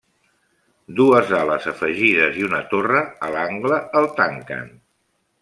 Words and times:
Dues 0.99 1.33
ales 1.39 1.67
afegides 1.73 2.39
i 2.41 2.47
una 2.47 2.63
torre 2.73 3.03
a 3.29 3.31
l'angle 3.37 3.79
el 4.01 4.09
tanquen. 4.23 4.67